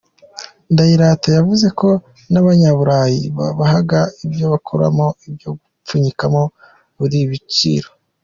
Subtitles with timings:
[0.71, 1.89] Ndayirata yavuze ko
[2.31, 6.43] n’Abanyaburayi babahaga ibyo bakoramo ibyo gupfunyikamo
[6.97, 7.89] burije ibiciro.